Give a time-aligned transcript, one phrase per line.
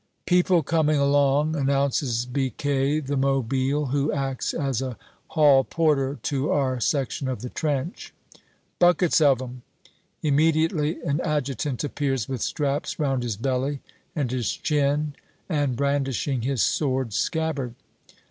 [0.25, 4.81] "People coming along," announces Biquet the mobile, who acts as
[5.27, 8.11] hall porter to our section of the trench
[8.79, 9.61] "buckets of 'em."
[10.23, 13.79] Immediately an adjutant appears, with straps round his belly
[14.15, 15.13] and his chin,
[15.47, 17.75] and brandishing his sword scabbard.